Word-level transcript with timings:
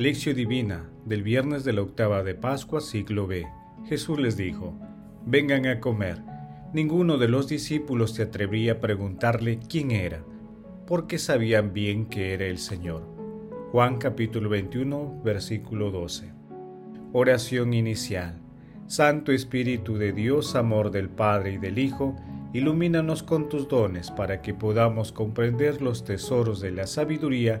Lección 0.00 0.34
Divina 0.34 0.88
del 1.04 1.22
viernes 1.22 1.62
de 1.62 1.74
la 1.74 1.82
octava 1.82 2.22
de 2.22 2.34
Pascua, 2.34 2.80
siglo 2.80 3.26
B. 3.26 3.46
Jesús 3.86 4.18
les 4.18 4.34
dijo, 4.34 4.74
vengan 5.26 5.66
a 5.66 5.78
comer. 5.78 6.22
Ninguno 6.72 7.18
de 7.18 7.28
los 7.28 7.48
discípulos 7.48 8.12
se 8.14 8.22
atrevía 8.22 8.72
a 8.72 8.80
preguntarle 8.80 9.58
quién 9.68 9.90
era, 9.90 10.24
porque 10.86 11.18
sabían 11.18 11.74
bien 11.74 12.06
que 12.06 12.32
era 12.32 12.46
el 12.46 12.56
Señor. 12.56 13.02
Juan 13.72 13.98
capítulo 13.98 14.48
21, 14.48 15.20
versículo 15.22 15.90
12. 15.90 16.32
Oración 17.12 17.74
inicial. 17.74 18.40
Santo 18.86 19.32
Espíritu 19.32 19.98
de 19.98 20.14
Dios, 20.14 20.56
amor 20.56 20.92
del 20.92 21.10
Padre 21.10 21.52
y 21.52 21.58
del 21.58 21.78
Hijo, 21.78 22.16
ilumínanos 22.54 23.22
con 23.22 23.50
tus 23.50 23.68
dones 23.68 24.10
para 24.10 24.40
que 24.40 24.54
podamos 24.54 25.12
comprender 25.12 25.82
los 25.82 26.04
tesoros 26.04 26.62
de 26.62 26.70
la 26.70 26.86
sabiduría 26.86 27.60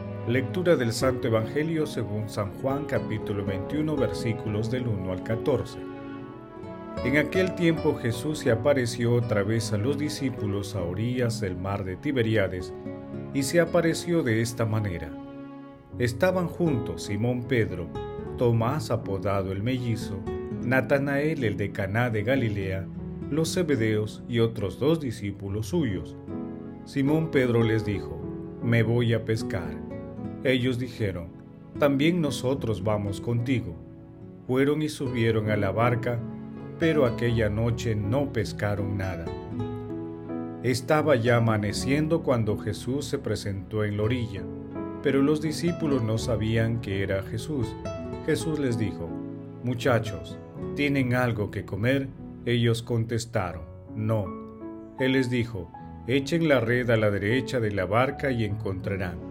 Lectura 0.27 0.75
del 0.75 0.93
Santo 0.93 1.29
Evangelio 1.29 1.87
según 1.87 2.29
San 2.29 2.51
Juan 2.61 2.85
capítulo 2.85 3.43
21 3.43 3.95
versículos 3.95 4.69
del 4.69 4.87
1 4.87 5.11
al 5.11 5.23
14. 5.23 5.79
En 7.03 7.17
aquel 7.17 7.55
tiempo 7.55 7.95
Jesús 7.95 8.37
se 8.37 8.51
apareció 8.51 9.15
otra 9.15 9.41
vez 9.41 9.73
a 9.73 9.79
los 9.79 9.97
discípulos 9.97 10.75
a 10.75 10.83
orillas 10.83 11.41
del 11.41 11.57
mar 11.57 11.83
de 11.83 11.95
Tiberíades 11.95 12.71
y 13.33 13.41
se 13.41 13.59
apareció 13.59 14.21
de 14.21 14.41
esta 14.41 14.63
manera. 14.63 15.09
Estaban 15.97 16.47
juntos 16.47 17.01
Simón 17.01 17.41
Pedro, 17.45 17.87
Tomás 18.37 18.91
apodado 18.91 19.51
el 19.51 19.63
mellizo, 19.63 20.19
Natanael 20.61 21.43
el 21.43 21.57
de 21.57 21.71
Caná 21.71 22.11
de 22.11 22.21
Galilea, 22.21 22.85
los 23.31 23.55
Zebedeos 23.55 24.21
y 24.29 24.37
otros 24.37 24.79
dos 24.79 24.99
discípulos 24.99 25.69
suyos. 25.69 26.15
Simón 26.85 27.31
Pedro 27.31 27.63
les 27.63 27.85
dijo, 27.85 28.21
Me 28.61 28.83
voy 28.83 29.15
a 29.15 29.25
pescar. 29.25 29.90
Ellos 30.43 30.79
dijeron, 30.79 31.27
También 31.77 32.19
nosotros 32.19 32.83
vamos 32.83 33.21
contigo. 33.21 33.75
Fueron 34.47 34.81
y 34.81 34.89
subieron 34.89 35.49
a 35.49 35.57
la 35.57 35.71
barca, 35.71 36.19
pero 36.79 37.05
aquella 37.05 37.49
noche 37.49 37.95
no 37.95 38.33
pescaron 38.33 38.97
nada. 38.97 39.25
Estaba 40.63 41.15
ya 41.15 41.37
amaneciendo 41.37 42.23
cuando 42.23 42.57
Jesús 42.57 43.05
se 43.05 43.19
presentó 43.19 43.83
en 43.83 43.97
la 43.97 44.03
orilla, 44.03 44.43
pero 45.03 45.21
los 45.21 45.41
discípulos 45.41 46.03
no 46.03 46.17
sabían 46.17 46.81
que 46.81 47.03
era 47.03 47.23
Jesús. 47.23 47.75
Jesús 48.25 48.59
les 48.59 48.77
dijo, 48.77 49.09
Muchachos, 49.63 50.39
¿tienen 50.75 51.13
algo 51.13 51.51
que 51.51 51.65
comer? 51.65 52.09
Ellos 52.45 52.81
contestaron, 52.81 53.63
No. 53.95 54.25
Él 54.99 55.13
les 55.13 55.29
dijo, 55.29 55.71
Echen 56.07 56.47
la 56.47 56.59
red 56.59 56.89
a 56.89 56.97
la 56.97 57.11
derecha 57.11 57.59
de 57.59 57.71
la 57.71 57.85
barca 57.85 58.31
y 58.31 58.43
encontrarán. 58.43 59.30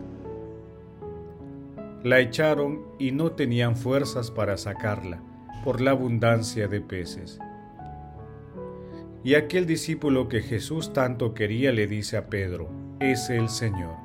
La 2.02 2.20
echaron 2.20 2.82
y 2.98 3.12
no 3.12 3.32
tenían 3.32 3.76
fuerzas 3.76 4.30
para 4.30 4.56
sacarla 4.56 5.22
por 5.64 5.82
la 5.82 5.90
abundancia 5.90 6.66
de 6.66 6.80
peces. 6.80 7.38
Y 9.22 9.34
aquel 9.34 9.66
discípulo 9.66 10.28
que 10.28 10.40
Jesús 10.40 10.94
tanto 10.94 11.34
quería 11.34 11.72
le 11.72 11.86
dice 11.86 12.16
a 12.16 12.26
Pedro, 12.28 12.70
es 13.00 13.28
el 13.28 13.50
Señor. 13.50 13.96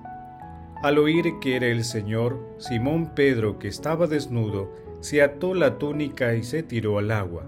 Al 0.83 0.97
oír 0.97 1.39
que 1.39 1.55
era 1.55 1.67
el 1.67 1.85
Señor, 1.85 2.37
Simón 2.57 3.15
Pedro, 3.15 3.59
que 3.59 3.69
estaba 3.69 4.07
desnudo, 4.07 4.69
se 4.99 5.21
ató 5.21 5.53
la 5.53 5.77
túnica 5.77 6.35
y 6.35 6.43
se 6.43 6.63
tiró 6.63 6.99
al 6.99 7.11
agua. 7.11 7.45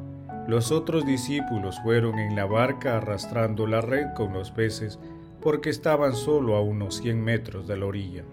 Los 0.48 0.72
otros 0.72 1.06
discípulos 1.06 1.78
fueron 1.84 2.20
en 2.20 2.38
la 2.38 2.46
barca 2.46 2.98
arrastrando 2.98 3.68
la 3.68 3.82
red 3.82 4.14
con 4.16 4.32
los 4.32 4.52
peces 4.52 4.98
porque 5.42 5.70
estaban 5.70 6.16
solo 6.16 6.56
a 6.56 6.62
unos 6.62 6.96
cien 6.96 7.22
metros 7.22 7.68
de 7.68 7.76
la 7.76 7.86
orilla. 7.86 8.24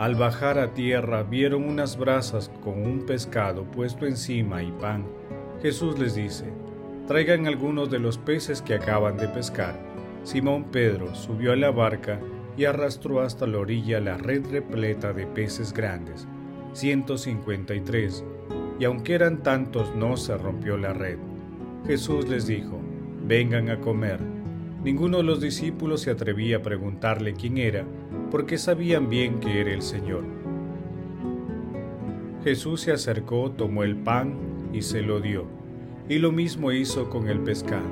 Al 0.00 0.14
bajar 0.14 0.58
a 0.58 0.72
tierra 0.72 1.24
vieron 1.24 1.62
unas 1.62 1.98
brasas 1.98 2.50
con 2.64 2.86
un 2.86 3.04
pescado 3.04 3.64
puesto 3.64 4.06
encima 4.06 4.62
y 4.62 4.72
pan. 4.72 5.04
Jesús 5.60 5.98
les 5.98 6.14
dice, 6.14 6.46
traigan 7.06 7.46
algunos 7.46 7.90
de 7.90 7.98
los 7.98 8.16
peces 8.16 8.62
que 8.62 8.72
acaban 8.72 9.18
de 9.18 9.28
pescar. 9.28 9.78
Simón 10.22 10.64
Pedro 10.72 11.14
subió 11.14 11.52
a 11.52 11.56
la 11.56 11.70
barca 11.70 12.18
y 12.56 12.64
arrastró 12.64 13.20
hasta 13.20 13.46
la 13.46 13.58
orilla 13.58 14.00
la 14.00 14.16
red 14.16 14.42
repleta 14.50 15.12
de 15.12 15.26
peces 15.26 15.74
grandes, 15.74 16.26
153, 16.72 18.24
y 18.78 18.86
aunque 18.86 19.12
eran 19.12 19.42
tantos 19.42 19.94
no 19.94 20.16
se 20.16 20.34
rompió 20.38 20.78
la 20.78 20.94
red. 20.94 21.18
Jesús 21.86 22.26
les 22.26 22.46
dijo, 22.46 22.80
vengan 23.26 23.68
a 23.68 23.78
comer. 23.80 24.18
Ninguno 24.82 25.18
de 25.18 25.24
los 25.24 25.42
discípulos 25.42 26.00
se 26.00 26.10
atrevía 26.10 26.56
a 26.56 26.62
preguntarle 26.62 27.34
quién 27.34 27.58
era, 27.58 27.84
porque 28.30 28.58
sabían 28.58 29.08
bien 29.08 29.40
que 29.40 29.60
era 29.60 29.72
el 29.72 29.82
Señor. 29.82 30.24
Jesús 32.44 32.80
se 32.80 32.92
acercó, 32.92 33.50
tomó 33.50 33.82
el 33.82 33.96
pan 33.96 34.34
y 34.72 34.82
se 34.82 35.02
lo 35.02 35.20
dio, 35.20 35.44
y 36.08 36.18
lo 36.18 36.32
mismo 36.32 36.72
hizo 36.72 37.10
con 37.10 37.28
el 37.28 37.40
pescado. 37.40 37.88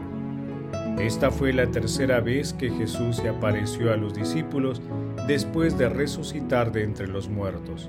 Esta 0.98 1.30
fue 1.30 1.52
la 1.52 1.66
tercera 1.66 2.20
vez 2.20 2.52
que 2.52 2.70
Jesús 2.70 3.16
se 3.16 3.28
apareció 3.28 3.92
a 3.92 3.96
los 3.96 4.14
discípulos 4.14 4.82
después 5.26 5.78
de 5.78 5.88
resucitar 5.88 6.72
de 6.72 6.82
entre 6.82 7.06
los 7.06 7.28
muertos. 7.28 7.88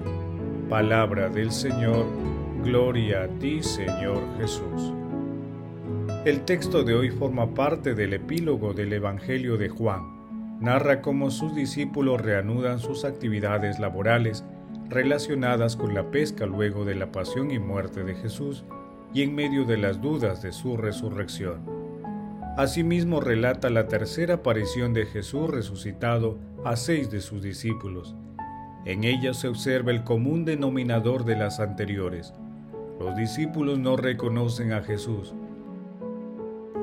Palabra 0.69 1.29
del 1.29 1.51
Señor, 1.51 2.05
gloria 2.63 3.23
a 3.23 3.27
ti 3.39 3.63
Señor 3.63 4.21
Jesús. 4.37 4.93
El 6.25 6.41
texto 6.41 6.83
de 6.83 6.93
hoy 6.93 7.09
forma 7.09 7.53
parte 7.53 7.95
del 7.95 8.13
epílogo 8.13 8.73
del 8.73 8.93
Evangelio 8.93 9.57
de 9.57 9.69
Juan. 9.69 10.18
Narra 10.59 11.01
cómo 11.01 11.31
sus 11.31 11.55
discípulos 11.55 12.19
reanudan 12.19 12.79
sus 12.79 13.05
actividades 13.05 13.79
laborales 13.79 14.43
relacionadas 14.89 15.77
con 15.77 15.93
la 15.93 16.11
pesca 16.11 16.45
luego 16.45 16.83
de 16.83 16.95
la 16.95 17.11
pasión 17.11 17.51
y 17.51 17.59
muerte 17.59 18.03
de 18.03 18.15
Jesús 18.15 18.65
y 19.13 19.21
en 19.21 19.35
medio 19.35 19.63
de 19.63 19.77
las 19.77 20.01
dudas 20.01 20.41
de 20.41 20.51
su 20.51 20.75
resurrección. 20.75 21.61
Asimismo 22.57 23.21
relata 23.21 23.69
la 23.69 23.87
tercera 23.87 24.35
aparición 24.35 24.93
de 24.93 25.05
Jesús 25.05 25.49
resucitado 25.49 26.37
a 26.65 26.75
seis 26.75 27.09
de 27.09 27.21
sus 27.21 27.41
discípulos. 27.41 28.15
En 28.83 29.05
ella 29.05 29.33
se 29.33 29.47
observa 29.47 29.91
el 29.91 30.03
común 30.03 30.43
denominador 30.43 31.23
de 31.23 31.37
las 31.37 31.61
anteriores. 31.61 32.33
Los 32.99 33.15
discípulos 33.15 33.79
no 33.79 33.95
reconocen 33.95 34.73
a 34.73 34.81
Jesús, 34.81 35.33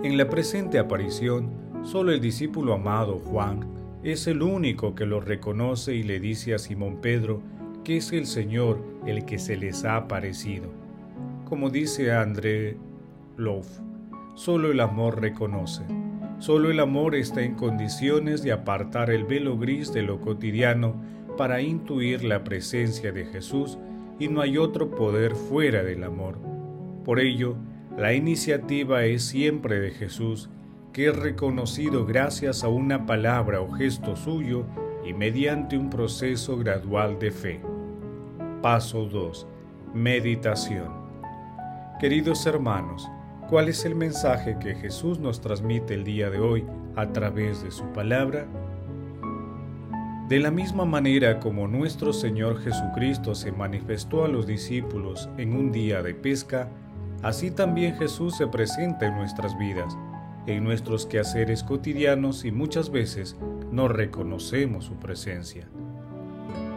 en 0.02 0.16
la 0.16 0.28
presente 0.28 0.78
aparición, 0.78 1.50
solo 1.82 2.12
el 2.12 2.20
discípulo 2.20 2.74
amado 2.74 3.18
Juan 3.18 3.65
es 4.12 4.28
el 4.28 4.42
único 4.42 4.94
que 4.94 5.04
lo 5.04 5.20
reconoce 5.20 5.94
y 5.96 6.04
le 6.04 6.20
dice 6.20 6.54
a 6.54 6.58
Simón 6.58 7.00
Pedro 7.00 7.42
que 7.84 7.96
es 7.96 8.12
el 8.12 8.26
Señor 8.26 8.80
el 9.04 9.24
que 9.24 9.36
se 9.38 9.56
les 9.56 9.84
ha 9.84 9.96
aparecido. 9.96 10.70
Como 11.44 11.70
dice 11.70 12.12
André 12.12 12.76
Love, 13.36 13.80
solo 14.36 14.70
el 14.70 14.78
amor 14.78 15.20
reconoce. 15.20 15.82
Solo 16.38 16.70
el 16.70 16.78
amor 16.78 17.16
está 17.16 17.42
en 17.42 17.54
condiciones 17.54 18.44
de 18.44 18.52
apartar 18.52 19.10
el 19.10 19.24
velo 19.24 19.58
gris 19.58 19.92
de 19.92 20.02
lo 20.02 20.20
cotidiano 20.20 20.94
para 21.36 21.60
intuir 21.60 22.22
la 22.22 22.44
presencia 22.44 23.10
de 23.10 23.24
Jesús 23.24 23.76
y 24.20 24.28
no 24.28 24.40
hay 24.40 24.56
otro 24.56 24.92
poder 24.92 25.34
fuera 25.34 25.82
del 25.82 26.04
amor. 26.04 26.38
Por 27.04 27.18
ello, 27.18 27.56
la 27.98 28.14
iniciativa 28.14 29.04
es 29.04 29.24
siempre 29.24 29.80
de 29.80 29.90
Jesús, 29.90 30.48
que 30.96 31.08
es 31.08 31.16
reconocido 31.16 32.06
gracias 32.06 32.64
a 32.64 32.68
una 32.68 33.04
palabra 33.04 33.60
o 33.60 33.70
gesto 33.70 34.16
suyo 34.16 34.64
y 35.04 35.12
mediante 35.12 35.76
un 35.76 35.90
proceso 35.90 36.56
gradual 36.56 37.18
de 37.18 37.30
fe. 37.30 37.60
Paso 38.62 39.04
2. 39.04 39.46
Meditación. 39.92 40.88
Queridos 42.00 42.46
hermanos, 42.46 43.06
¿cuál 43.50 43.68
es 43.68 43.84
el 43.84 43.94
mensaje 43.94 44.56
que 44.58 44.74
Jesús 44.74 45.18
nos 45.18 45.42
transmite 45.42 45.92
el 45.92 46.02
día 46.02 46.30
de 46.30 46.38
hoy 46.38 46.64
a 46.96 47.12
través 47.12 47.62
de 47.62 47.72
su 47.72 47.84
palabra? 47.92 48.46
De 50.30 50.40
la 50.40 50.50
misma 50.50 50.86
manera 50.86 51.40
como 51.40 51.68
nuestro 51.68 52.14
Señor 52.14 52.62
Jesucristo 52.62 53.34
se 53.34 53.52
manifestó 53.52 54.24
a 54.24 54.28
los 54.28 54.46
discípulos 54.46 55.28
en 55.36 55.52
un 55.52 55.72
día 55.72 56.02
de 56.02 56.14
pesca, 56.14 56.70
Así 57.22 57.50
también 57.50 57.96
Jesús 57.96 58.36
se 58.36 58.46
presenta 58.46 59.06
en 59.06 59.16
nuestras 59.16 59.56
vidas, 59.58 59.96
en 60.46 60.64
nuestros 60.64 61.06
quehaceres 61.06 61.62
cotidianos 61.62 62.44
y 62.44 62.52
muchas 62.52 62.90
veces 62.90 63.36
no 63.72 63.88
reconocemos 63.88 64.84
su 64.84 64.94
presencia. 64.94 65.68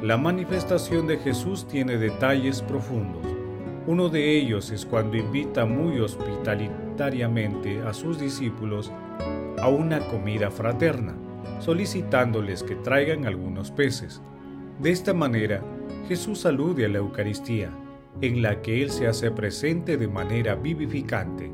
La 0.01 0.18
manifestación 0.18 1.07
de 1.07 1.18
Jesús 1.18 1.68
tiene 1.68 1.98
detalles 1.98 2.62
profundos. 2.62 3.25
Uno 3.86 4.10
de 4.10 4.38
ellos 4.38 4.71
es 4.71 4.86
cuando 4.86 5.18
invita 5.18 5.66
muy 5.66 6.00
hospitalitariamente 6.00 7.81
a 7.81 7.94
sus 7.94 8.19
discípulos 8.19 8.92
a 9.60 9.68
una 9.68 10.00
comida 10.07 10.51
fraterna, 10.51 11.16
solicitándoles 11.60 12.63
que 12.63 12.75
traigan 12.75 13.25
algunos 13.25 13.71
peces. 13.71 14.21
De 14.80 14.92
esta 14.92 15.13
manera, 15.13 15.62
Jesús 16.07 16.45
alude 16.45 16.86
a 16.86 16.89
la 16.89 17.00
Eucaristía, 17.00 17.69
en 18.21 18.42
la 18.42 18.62
que 18.62 18.81
Él 18.81 18.92
se 18.92 19.07
hace 19.07 19.31
presente 19.31 19.98
de 19.98 20.07
manera 20.07 20.56
vivificante. 20.56 21.51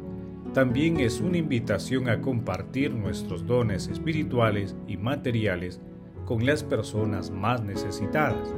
También 0.56 1.02
es 1.02 1.19
una 1.19 1.36
invitación 1.36 2.07
a 2.07 2.22
compartir 2.22 2.94
nuestros 2.94 3.46
dones 3.46 3.90
espirituales 3.90 4.74
y 4.88 4.96
materiales 4.96 5.81
con 6.24 6.46
las 6.46 6.63
personas 6.63 7.30
más 7.30 7.62
necesitadas. 7.62 8.56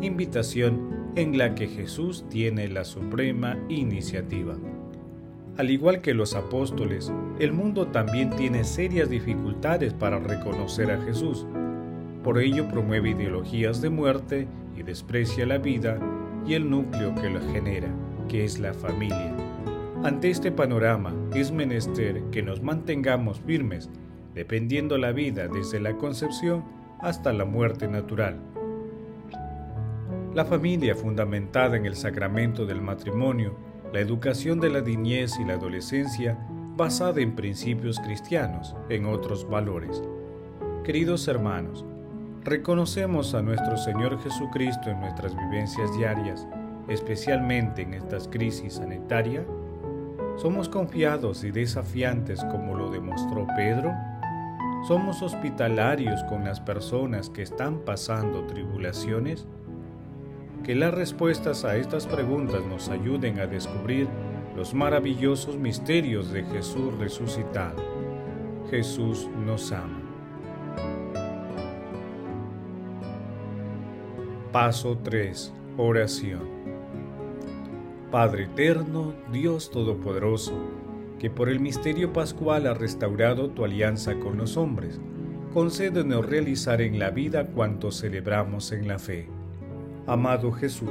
Invitación 0.00 1.12
en 1.14 1.36
la 1.36 1.54
que 1.54 1.68
Jesús 1.68 2.24
tiene 2.30 2.66
la 2.68 2.86
suprema 2.86 3.58
iniciativa. 3.68 4.56
Al 5.58 5.70
igual 5.70 6.00
que 6.00 6.14
los 6.14 6.34
apóstoles, 6.34 7.12
el 7.38 7.52
mundo 7.52 7.88
también 7.88 8.30
tiene 8.30 8.64
serias 8.64 9.10
dificultades 9.10 9.92
para 9.92 10.18
reconocer 10.18 10.90
a 10.90 11.02
Jesús. 11.02 11.44
Por 12.24 12.40
ello 12.40 12.66
promueve 12.68 13.10
ideologías 13.10 13.82
de 13.82 13.90
muerte 13.90 14.48
y 14.78 14.82
desprecia 14.82 15.44
la 15.44 15.58
vida 15.58 15.98
y 16.46 16.54
el 16.54 16.70
núcleo 16.70 17.14
que 17.16 17.28
la 17.28 17.42
genera, 17.52 17.94
que 18.30 18.46
es 18.46 18.58
la 18.58 18.72
familia. 18.72 19.51
Ante 20.04 20.30
este 20.30 20.50
panorama 20.50 21.14
es 21.32 21.52
menester 21.52 22.24
que 22.32 22.42
nos 22.42 22.60
mantengamos 22.60 23.40
firmes, 23.40 23.88
dependiendo 24.34 24.98
la 24.98 25.12
vida 25.12 25.46
desde 25.46 25.78
la 25.78 25.96
concepción 25.96 26.64
hasta 26.98 27.32
la 27.32 27.44
muerte 27.44 27.86
natural. 27.86 28.40
La 30.34 30.44
familia 30.44 30.96
fundamentada 30.96 31.76
en 31.76 31.86
el 31.86 31.94
sacramento 31.94 32.66
del 32.66 32.80
matrimonio, 32.80 33.54
la 33.92 34.00
educación 34.00 34.58
de 34.58 34.70
la 34.70 34.80
niñez 34.80 35.38
y 35.38 35.44
la 35.44 35.54
adolescencia 35.54 36.36
basada 36.76 37.20
en 37.20 37.36
principios 37.36 38.00
cristianos, 38.00 38.74
en 38.88 39.06
otros 39.06 39.48
valores. 39.48 40.02
Queridos 40.82 41.28
hermanos, 41.28 41.84
reconocemos 42.42 43.34
a 43.34 43.42
nuestro 43.42 43.76
Señor 43.76 44.20
Jesucristo 44.20 44.90
en 44.90 44.98
nuestras 44.98 45.36
vivencias 45.36 45.96
diarias, 45.96 46.48
especialmente 46.88 47.82
en 47.82 47.94
estas 47.94 48.26
crisis 48.26 48.74
sanitarias. 48.74 49.46
¿Somos 50.36 50.68
confiados 50.68 51.44
y 51.44 51.50
desafiantes 51.50 52.42
como 52.44 52.74
lo 52.76 52.90
demostró 52.90 53.46
Pedro? 53.56 53.92
¿Somos 54.88 55.22
hospitalarios 55.22 56.24
con 56.24 56.44
las 56.44 56.60
personas 56.60 57.30
que 57.30 57.42
están 57.42 57.80
pasando 57.80 58.46
tribulaciones? 58.46 59.46
Que 60.64 60.74
las 60.74 60.92
respuestas 60.92 61.64
a 61.64 61.76
estas 61.76 62.06
preguntas 62.06 62.64
nos 62.66 62.88
ayuden 62.88 63.38
a 63.38 63.46
descubrir 63.46 64.08
los 64.56 64.74
maravillosos 64.74 65.56
misterios 65.56 66.32
de 66.32 66.44
Jesús 66.44 66.96
resucitado. 66.98 67.82
Jesús 68.70 69.28
nos 69.46 69.70
ama. 69.70 70.00
Paso 74.50 74.98
3. 75.02 75.52
Oración. 75.76 76.61
Padre 78.12 78.44
eterno, 78.44 79.14
Dios 79.32 79.70
Todopoderoso, 79.70 80.52
que 81.18 81.30
por 81.30 81.48
el 81.48 81.60
misterio 81.60 82.12
pascual 82.12 82.66
ha 82.66 82.74
restaurado 82.74 83.48
tu 83.48 83.64
alianza 83.64 84.20
con 84.20 84.36
los 84.36 84.58
hombres, 84.58 85.00
concédenos 85.54 86.26
realizar 86.26 86.82
en 86.82 86.98
la 86.98 87.08
vida 87.08 87.46
cuanto 87.46 87.90
celebramos 87.90 88.70
en 88.72 88.86
la 88.86 88.98
fe 88.98 89.30
Amado 90.06 90.52
Jesús, 90.52 90.90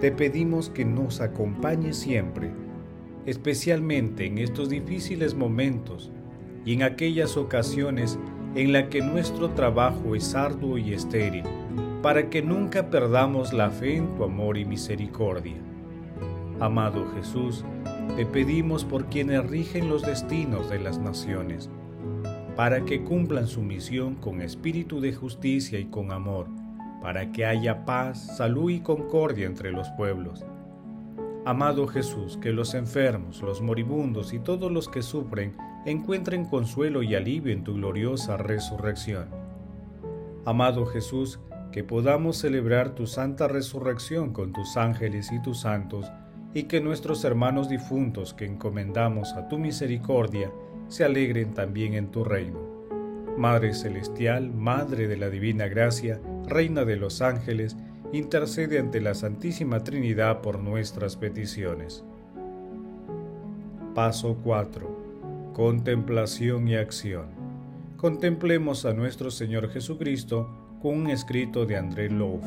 te 0.00 0.10
pedimos 0.10 0.70
que 0.70 0.84
nos 0.84 1.20
acompañe 1.20 1.92
siempre, 1.92 2.50
especialmente 3.26 4.26
en 4.26 4.38
estos 4.38 4.70
difíciles 4.70 5.36
momentos 5.36 6.10
y 6.64 6.72
en 6.72 6.82
aquellas 6.82 7.36
ocasiones 7.36 8.18
en 8.56 8.72
las 8.72 8.88
que 8.88 9.02
nuestro 9.02 9.50
trabajo 9.50 10.16
es 10.16 10.34
arduo 10.34 10.78
y 10.78 10.94
estéril, 10.94 11.44
para 12.02 12.28
que 12.28 12.42
nunca 12.42 12.90
perdamos 12.90 13.52
la 13.52 13.70
fe 13.70 13.98
en 13.98 14.16
tu 14.16 14.24
amor 14.24 14.58
y 14.58 14.64
misericordia. 14.64 15.69
Amado 16.60 17.06
Jesús, 17.14 17.64
te 18.16 18.26
pedimos 18.26 18.84
por 18.84 19.06
quienes 19.06 19.48
rigen 19.48 19.88
los 19.88 20.02
destinos 20.02 20.70
de 20.70 20.78
las 20.78 20.98
naciones, 20.98 21.70
para 22.54 22.84
que 22.84 23.02
cumplan 23.02 23.46
su 23.46 23.62
misión 23.62 24.14
con 24.14 24.42
espíritu 24.42 25.00
de 25.00 25.14
justicia 25.14 25.78
y 25.78 25.86
con 25.86 26.12
amor 26.12 26.46
para 27.00 27.32
que 27.32 27.46
haya 27.46 27.84
paz, 27.84 28.36
salud 28.36 28.70
y 28.70 28.80
concordia 28.80 29.46
entre 29.46 29.72
los 29.72 29.88
pueblos. 29.90 30.44
Amado 31.44 31.86
Jesús, 31.86 32.38
que 32.40 32.52
los 32.52 32.74
enfermos, 32.74 33.40
los 33.40 33.62
moribundos 33.62 34.34
y 34.34 34.38
todos 34.38 34.70
los 34.70 34.88
que 34.88 35.02
sufren 35.02 35.56
encuentren 35.86 36.44
consuelo 36.44 37.02
y 37.02 37.14
alivio 37.14 37.52
en 37.52 37.64
tu 37.64 37.74
gloriosa 37.74 38.36
resurrección. 38.36 39.28
Amado 40.44 40.84
Jesús, 40.84 41.40
que 41.72 41.82
podamos 41.84 42.36
celebrar 42.36 42.94
tu 42.94 43.06
santa 43.06 43.48
resurrección 43.48 44.32
con 44.32 44.52
tus 44.52 44.76
ángeles 44.76 45.32
y 45.32 45.40
tus 45.40 45.60
santos, 45.60 46.10
y 46.54 46.64
que 46.64 46.80
nuestros 46.80 47.24
hermanos 47.24 47.68
difuntos 47.68 48.34
que 48.34 48.44
encomendamos 48.44 49.34
a 49.34 49.48
tu 49.48 49.58
misericordia 49.58 50.50
se 50.88 51.04
alegren 51.04 51.54
también 51.54 51.94
en 51.94 52.10
tu 52.10 52.24
reino. 52.24 52.58
Madre 53.36 53.72
Celestial, 53.72 54.50
Madre 54.50 55.06
de 55.06 55.16
la 55.16 55.30
Divina 55.30 55.68
Gracia, 55.68 56.20
Reina 56.46 56.84
de 56.84 56.96
los 56.96 57.22
Ángeles, 57.22 57.76
intercede 58.12 58.78
ante 58.78 59.00
la 59.00 59.14
Santísima 59.14 59.84
Trinidad 59.84 60.40
por 60.40 60.58
nuestras 60.58 61.16
peticiones. 61.16 62.04
Paso 63.94 64.36
4. 64.42 65.52
Contemplación 65.54 66.66
y 66.66 66.74
acción. 66.74 67.26
Contemplemos 67.96 68.84
a 68.84 68.92
nuestro 68.92 69.30
Señor 69.30 69.70
Jesucristo 69.70 70.48
con 70.82 70.96
un 70.96 71.10
escrito 71.10 71.66
de 71.66 71.76
André 71.76 72.10
Louf. 72.10 72.44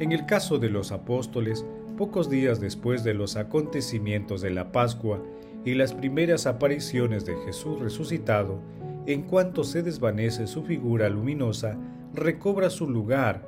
En 0.00 0.12
el 0.12 0.26
caso 0.26 0.58
de 0.58 0.70
los 0.70 0.90
apóstoles, 0.90 1.64
pocos 1.96 2.28
días 2.28 2.60
después 2.60 3.02
de 3.02 3.14
los 3.14 3.36
acontecimientos 3.36 4.42
de 4.42 4.50
la 4.50 4.70
Pascua 4.70 5.22
y 5.64 5.74
las 5.74 5.94
primeras 5.94 6.46
apariciones 6.46 7.24
de 7.24 7.36
Jesús 7.44 7.80
resucitado, 7.80 8.60
en 9.06 9.22
cuanto 9.22 9.64
se 9.64 9.82
desvanece 9.82 10.46
su 10.46 10.62
figura 10.62 11.08
luminosa, 11.08 11.76
recobra 12.14 12.70
su 12.70 12.88
lugar 12.88 13.46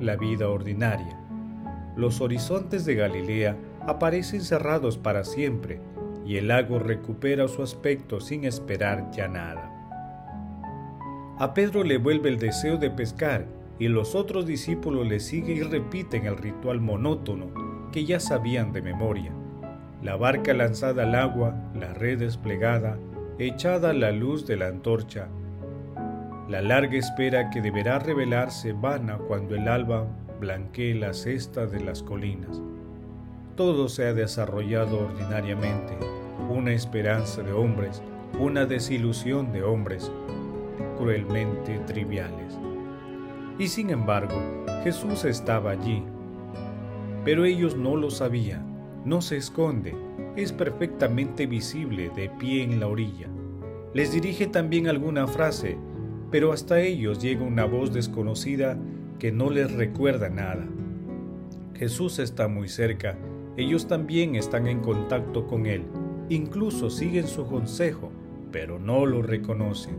la 0.00 0.16
vida 0.16 0.48
ordinaria. 0.48 1.18
Los 1.96 2.20
horizontes 2.20 2.84
de 2.84 2.94
Galilea 2.94 3.56
aparecen 3.86 4.40
cerrados 4.40 4.96
para 4.96 5.24
siempre 5.24 5.80
y 6.24 6.36
el 6.36 6.48
lago 6.48 6.78
recupera 6.78 7.46
su 7.48 7.62
aspecto 7.62 8.20
sin 8.20 8.44
esperar 8.44 9.10
ya 9.12 9.28
nada. 9.28 9.68
A 11.38 11.54
Pedro 11.54 11.84
le 11.84 11.98
vuelve 11.98 12.28
el 12.28 12.38
deseo 12.38 12.76
de 12.76 12.90
pescar 12.90 13.46
y 13.78 13.88
los 13.88 14.14
otros 14.14 14.46
discípulos 14.46 15.06
le 15.06 15.20
siguen 15.20 15.56
y 15.56 15.62
repiten 15.62 16.26
el 16.26 16.36
ritual 16.36 16.80
monótono 16.80 17.61
que 17.92 18.04
ya 18.04 18.18
sabían 18.18 18.72
de 18.72 18.82
memoria. 18.82 19.32
La 20.02 20.16
barca 20.16 20.52
lanzada 20.52 21.04
al 21.04 21.14
agua, 21.14 21.54
la 21.74 21.94
red 21.94 22.18
desplegada, 22.18 22.98
echada 23.38 23.90
a 23.90 23.94
la 23.94 24.10
luz 24.10 24.46
de 24.46 24.56
la 24.56 24.66
antorcha, 24.66 25.28
la 26.48 26.60
larga 26.60 26.98
espera 26.98 27.50
que 27.50 27.62
deberá 27.62 27.98
revelarse 27.98 28.72
vana 28.72 29.16
cuando 29.16 29.54
el 29.54 29.68
alba 29.68 30.06
blanquee 30.40 30.92
la 30.92 31.14
cesta 31.14 31.66
de 31.66 31.80
las 31.80 32.02
colinas. 32.02 32.60
Todo 33.54 33.88
se 33.88 34.06
ha 34.06 34.12
desarrollado 34.12 35.06
ordinariamente, 35.06 35.96
una 36.50 36.72
esperanza 36.72 37.42
de 37.42 37.52
hombres, 37.52 38.02
una 38.40 38.66
desilusión 38.66 39.52
de 39.52 39.62
hombres, 39.62 40.10
cruelmente 40.98 41.78
triviales. 41.86 42.58
Y 43.58 43.68
sin 43.68 43.90
embargo, 43.90 44.34
Jesús 44.82 45.24
estaba 45.24 45.70
allí. 45.70 46.02
Pero 47.24 47.44
ellos 47.44 47.76
no 47.76 47.96
lo 47.96 48.10
sabían, 48.10 48.66
no 49.04 49.20
se 49.20 49.36
esconde, 49.36 49.94
es 50.36 50.52
perfectamente 50.52 51.46
visible 51.46 52.10
de 52.16 52.28
pie 52.30 52.62
en 52.62 52.80
la 52.80 52.88
orilla. 52.88 53.28
Les 53.94 54.12
dirige 54.12 54.46
también 54.46 54.88
alguna 54.88 55.26
frase, 55.26 55.76
pero 56.30 56.52
hasta 56.52 56.80
ellos 56.80 57.20
llega 57.20 57.44
una 57.44 57.64
voz 57.64 57.92
desconocida 57.92 58.78
que 59.18 59.30
no 59.30 59.50
les 59.50 59.70
recuerda 59.72 60.30
nada. 60.30 60.66
Jesús 61.74 62.18
está 62.18 62.48
muy 62.48 62.68
cerca, 62.68 63.18
ellos 63.56 63.86
también 63.86 64.34
están 64.34 64.66
en 64.66 64.80
contacto 64.80 65.46
con 65.46 65.66
Él, 65.66 65.84
incluso 66.30 66.88
siguen 66.88 67.28
su 67.28 67.44
consejo, 67.46 68.10
pero 68.50 68.78
no 68.78 69.04
lo 69.04 69.20
reconocen. 69.20 69.96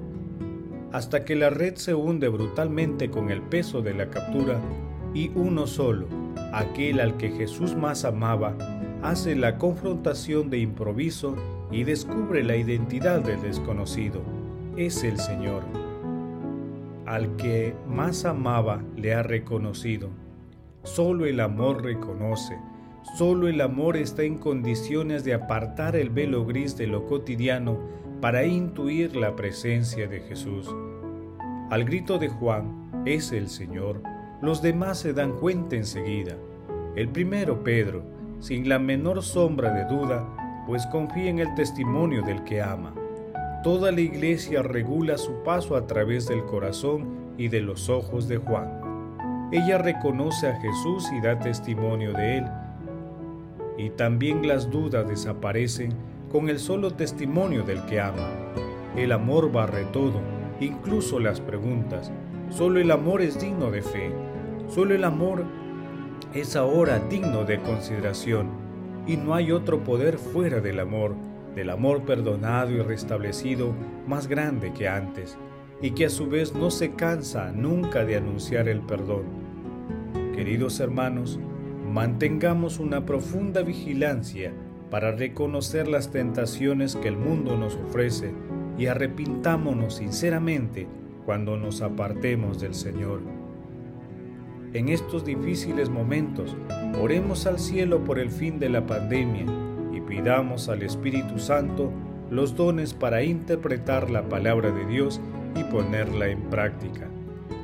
Hasta 0.92 1.24
que 1.24 1.36
la 1.36 1.52
red 1.52 1.76
se 1.76 1.94
hunde 1.94 2.28
brutalmente 2.30 3.10
con 3.10 3.30
el 3.30 3.42
peso 3.42 3.82
de 3.82 3.94
la 3.94 4.10
captura 4.10 4.60
y 5.14 5.30
uno 5.36 5.68
solo, 5.68 6.08
aquel 6.54 7.00
al 7.00 7.18
que 7.18 7.32
Jesús 7.32 7.76
más 7.76 8.06
amaba, 8.06 8.56
hace 9.02 9.36
la 9.36 9.58
confrontación 9.58 10.50
de 10.50 10.60
improviso 10.60 11.36
y 11.72 11.84
descubre 11.84 12.44
la 12.44 12.56
identidad 12.56 13.22
del 13.22 13.42
desconocido. 13.42 14.22
Es 14.78 15.04
el 15.04 15.20
Señor. 15.20 15.64
al 17.06 17.36
que 17.36 17.76
más 17.88 18.26
amaba 18.26 18.82
le 18.96 19.14
ha 19.14 19.24
reconocido. 19.24 20.10
Solo 20.84 21.26
el 21.26 21.40
amor 21.40 21.84
reconoce, 21.84 22.58
solo 23.18 23.48
el 23.48 23.62
amor 23.62 23.98
está 23.98 24.24
en 24.24 24.38
condiciones 24.38 25.24
de 25.24 25.34
apartar 25.34 25.96
el 25.96 26.10
velo 26.10 26.46
gris 26.46 26.78
de 26.78 26.88
lo 26.88 27.06
cotidiano 27.06 27.78
para 28.22 28.46
intuir 28.46 29.16
la 29.16 29.36
presencia 29.36 30.08
de 30.08 30.22
Jesús. 30.22 30.74
Al 31.70 31.84
grito 31.84 32.18
de 32.20 32.30
Juan, 32.30 33.04
es 33.06 33.32
el 33.32 33.50
Señor, 33.50 34.02
los 34.44 34.62
demás 34.62 34.98
se 34.98 35.14
dan 35.14 35.32
cuenta 35.32 35.78
enseguida. 35.78 36.36
El 36.98 37.08
primero, 37.08 37.64
Pedro, 37.64 38.04
sin 38.42 38.68
la 38.68 38.78
menor 38.78 39.24
sombra 39.24 39.72
de 39.72 39.86
duda, 39.86 40.28
pues 40.68 40.86
confía 40.88 41.30
en 41.30 41.40
el 41.40 41.56
testimonio 41.56 42.24
del 42.24 42.44
que 42.44 42.62
ama. 42.62 42.94
Toda 43.64 43.94
la 43.94 44.02
iglesia 44.02 44.62
regula 44.62 45.18
su 45.18 45.32
paso 45.44 45.78
a 45.78 45.88
través 45.88 46.28
del 46.28 46.44
corazón 46.44 47.08
y 47.38 47.48
de 47.48 47.62
los 47.62 47.88
ojos 47.88 48.28
de 48.28 48.36
Juan. 48.36 49.50
Ella 49.54 49.78
reconoce 49.78 50.50
a 50.50 50.60
Jesús 50.60 51.10
y 51.14 51.22
da 51.22 51.40
testimonio 51.40 52.12
de 52.12 52.40
él. 52.40 52.46
Y 53.78 53.92
también 53.92 54.46
las 54.46 54.70
dudas 54.70 55.08
desaparecen 55.08 55.94
con 56.30 56.50
el 56.50 56.60
solo 56.60 56.92
testimonio 56.92 57.64
del 57.64 57.82
que 57.86 58.02
ama. 58.02 58.28
El 58.98 59.14
amor 59.14 59.54
barre 59.54 59.86
todo, 59.94 60.20
incluso 60.60 61.18
las 61.22 61.40
preguntas. 61.40 62.12
Solo 62.50 62.82
el 62.82 62.92
amor 62.92 63.22
es 63.22 63.40
digno 63.40 63.72
de 63.72 63.82
fe. 63.82 64.12
Solo 64.68 64.96
el 64.96 65.04
amor 65.04 65.44
es 66.34 66.56
ahora 66.56 67.00
digno 67.00 67.44
de 67.44 67.62
consideración. 67.62 68.50
Y 69.06 69.18
no 69.18 69.36
hay 69.36 69.52
otro 69.52 69.84
poder 69.84 70.18
fuera 70.18 70.62
del 70.62 70.80
amor, 70.80 71.14
del 71.56 71.70
amor 71.70 72.04
perdonado 72.04 72.72
y 72.72 72.80
restablecido 72.82 73.74
más 74.08 74.28
grande 74.28 74.72
que 74.74 74.88
antes, 74.88 75.38
y 75.82 75.92
que 75.92 76.06
a 76.06 76.10
su 76.10 76.28
vez 76.28 76.56
no 76.56 76.72
se 76.72 76.94
cansa 76.94 77.52
nunca 77.52 78.06
de 78.06 78.16
anunciar 78.16 78.70
el 78.70 78.80
perdón. 78.80 79.24
Queridos 80.34 80.80
hermanos, 80.80 81.40
mantengamos 81.92 82.80
una 82.80 83.06
profunda 83.06 83.62
vigilancia 83.62 84.54
para 84.90 85.12
reconocer 85.12 85.88
las 85.88 86.12
tentaciones 86.12 86.96
que 86.96 87.10
el 87.10 87.18
mundo 87.18 87.58
nos 87.58 87.76
ofrece 87.76 88.34
y 88.78 88.88
arrepintámonos 88.88 89.96
sinceramente 89.96 90.88
cuando 91.26 91.58
nos 91.58 91.82
apartemos 91.82 92.60
del 92.60 92.74
Señor. 92.74 93.43
En 94.74 94.90
estos 94.90 95.24
difíciles 95.24 95.90
momentos, 95.90 96.56
oremos 97.00 97.46
al 97.46 97.60
cielo 97.60 98.04
por 98.04 98.18
el 98.18 98.32
fin 98.32 98.58
de 98.58 98.70
la 98.70 98.88
pandemia 98.88 99.46
y 99.94 100.02
pidamos 100.02 100.68
al 100.68 100.82
Espíritu 100.82 101.38
Santo 101.38 101.92
los 102.32 102.56
dones 102.56 102.96
para 102.96 103.22
interpretar 103.22 104.10
la 104.10 104.28
palabra 104.28 104.72
de 104.72 104.86
Dios 104.88 105.22
y 105.56 105.64
ponerla 105.66 106.30
en 106.30 106.42
práctica. 106.50 107.08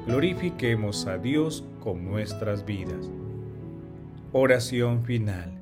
Glorifiquemos 0.06 1.08
a 1.08 1.18
Dios 1.18 1.68
con 1.80 2.06
nuestras 2.06 2.64
vidas. 2.64 3.10
Oración 4.32 5.02
final. 5.04 5.60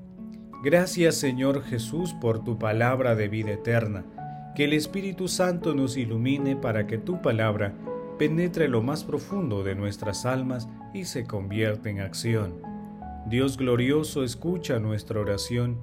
Gracias 0.66 1.16
Señor 1.16 1.64
Jesús 1.64 2.14
por 2.20 2.44
tu 2.44 2.60
palabra 2.60 3.16
de 3.16 3.30
vida 3.30 3.52
eterna 3.52 4.04
que 4.54 4.66
el 4.66 4.74
Espíritu 4.74 5.30
Santo 5.30 5.74
nos 5.74 5.96
ilumine 5.96 6.58
para 6.58 6.88
que 6.88 6.98
tu 6.98 7.22
palabra 7.22 7.74
penetre 8.18 8.68
lo 8.68 8.82
más 8.82 9.04
profundo 9.04 9.64
de 9.64 9.76
nuestras 9.76 10.26
almas 10.26 10.68
y 10.98 11.06
se 11.06 11.26
convierta 11.26 11.90
en 11.90 12.00
acción. 12.00 12.62
Dios 13.28 13.58
glorioso, 13.58 14.24
escucha 14.24 14.80
nuestra 14.80 15.20
oración. 15.20 15.78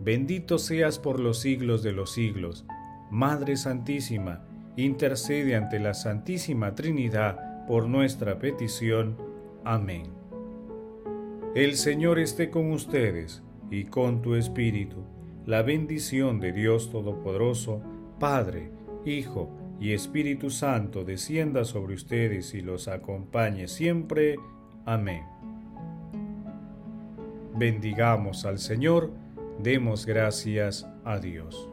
Bendito 0.00 0.58
seas 0.58 0.98
por 0.98 1.20
los 1.20 1.38
siglos 1.38 1.82
de 1.82 1.92
los 1.92 2.12
siglos. 2.12 2.64
Madre 3.10 3.56
Santísima, 3.56 4.44
intercede 4.76 5.56
ante 5.56 5.78
la 5.78 5.94
Santísima 5.94 6.74
Trinidad 6.74 7.66
por 7.66 7.88
nuestra 7.88 8.38
petición. 8.38 9.16
Amén. 9.64 10.04
El 11.54 11.76
Señor 11.76 12.18
esté 12.18 12.50
con 12.50 12.70
ustedes 12.70 13.42
y 13.70 13.84
con 13.84 14.22
tu 14.22 14.34
Espíritu. 14.34 15.04
La 15.46 15.62
bendición 15.62 16.40
de 16.40 16.52
Dios 16.52 16.90
Todopoderoso, 16.90 17.80
Padre, 18.20 18.70
Hijo 19.04 19.50
y 19.80 19.92
Espíritu 19.92 20.50
Santo 20.50 21.04
descienda 21.04 21.64
sobre 21.64 21.94
ustedes 21.94 22.52
y 22.54 22.60
los 22.60 22.88
acompañe 22.88 23.68
siempre. 23.68 24.36
Amén. 24.88 25.22
Bendigamos 27.54 28.46
al 28.46 28.58
Señor, 28.58 29.12
demos 29.58 30.06
gracias 30.06 30.88
a 31.04 31.18
Dios. 31.18 31.68